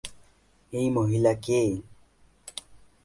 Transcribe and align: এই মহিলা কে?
এই 0.73 0.87
মহিলা 0.89 1.33
কে? 1.45 1.61